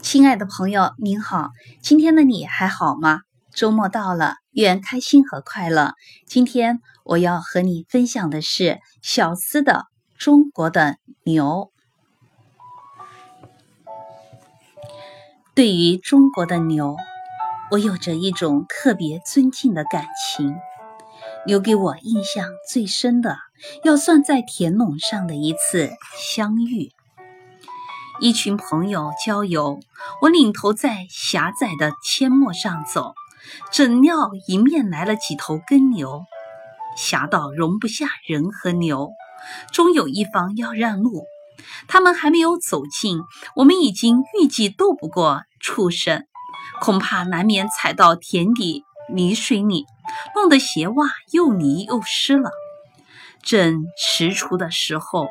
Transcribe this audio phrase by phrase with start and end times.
[0.00, 1.50] 亲爱的朋友，您好，
[1.82, 3.20] 今天的你还好吗？
[3.52, 5.94] 周末到了，愿开心和快乐。
[6.26, 9.86] 今天我要和你分享的是小思的
[10.18, 11.70] 《中国的牛》。
[15.54, 16.96] 对于中国的牛，
[17.72, 20.06] 我有着一种特别尊敬的感
[20.36, 20.56] 情。
[21.44, 23.36] 留给我印象最深的，
[23.82, 26.92] 要算在田垄上的一次相遇。
[28.20, 29.78] 一群朋友郊游，
[30.20, 33.14] 我领头在狭窄的阡陌上走，
[33.72, 36.24] 怎料迎面来了几头耕牛，
[36.96, 39.10] 狭道容不下人和牛，
[39.72, 41.26] 终有一方要让路。
[41.86, 43.20] 他们还没有走近，
[43.54, 46.26] 我们已经预计斗不过畜生，
[46.80, 48.82] 恐怕难免踩到田底
[49.14, 49.86] 泥水里，
[50.34, 52.50] 弄得鞋袜又泥又湿了。
[53.44, 55.28] 正踟蹰的时候。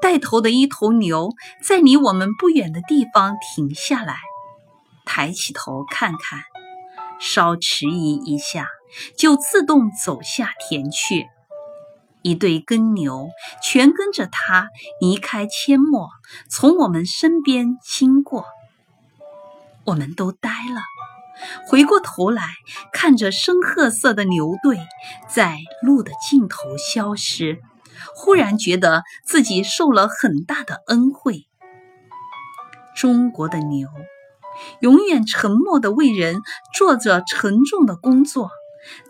[0.00, 1.30] 带头的一头牛
[1.62, 4.16] 在离我们不远的地方停下来，
[5.04, 6.40] 抬起头看看，
[7.20, 8.68] 稍迟疑一下，
[9.16, 11.28] 就自动走下田去。
[12.22, 14.68] 一对耕牛全跟着他
[15.00, 16.08] 离开阡陌，
[16.48, 18.44] 从我们身边经过。
[19.84, 20.82] 我们都呆了，
[21.66, 22.44] 回过头来
[22.92, 24.78] 看着深褐色的牛队
[25.28, 27.60] 在路的尽头消失。
[28.14, 31.46] 忽然觉得自己受了很大的恩惠。
[32.94, 33.88] 中国的牛
[34.80, 36.42] 永远沉默地为人
[36.74, 38.50] 做着沉重的工作，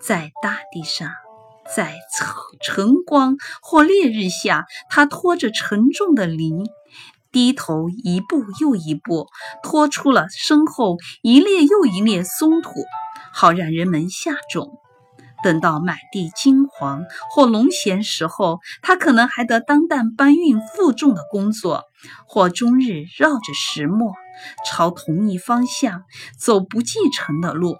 [0.01, 1.11] 在大地上，
[1.75, 2.29] 在晨
[2.61, 6.71] 晨光或烈日下，它拖着沉重的犁，
[7.33, 9.27] 低头一步又一步，
[9.63, 12.71] 拖出了身后一列又一列松土，
[13.33, 14.79] 好让人们下种。
[15.43, 21.85] 等到满地金黄或龙闲时候，他可能还得当担搬运负重的工作，
[22.27, 24.13] 或终日绕着石磨，
[24.67, 26.05] 朝同一方向
[26.39, 27.77] 走不继承的路。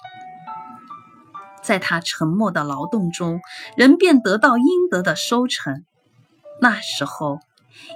[1.63, 3.41] 在他沉默的劳动中，
[3.77, 5.85] 人便得到应得的收成。
[6.61, 7.39] 那时候。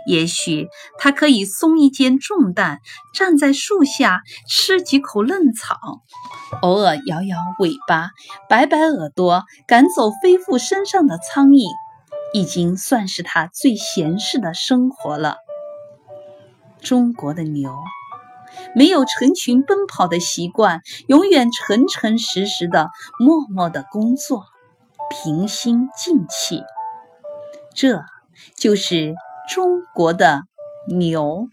[0.06, 2.80] 也许它可以松一肩重担，
[3.14, 5.78] 站在树下吃几口嫩草，
[6.62, 8.10] 偶尔摇摇尾巴，
[8.48, 11.68] 摆摆耳朵，赶走飞附身上的苍蝇，
[12.32, 15.36] 已经算是它最闲适的生活了。
[16.80, 17.74] 中国的牛
[18.74, 24.44] 没有成群奔跑的习惯，永远诚诚实实的、默默的工作，
[25.10, 26.62] 平心静气，
[27.74, 28.02] 这
[28.56, 29.14] 就是。
[29.48, 30.42] 中国的
[30.88, 31.48] 牛。